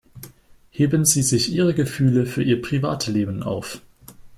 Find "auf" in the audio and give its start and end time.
3.43-3.81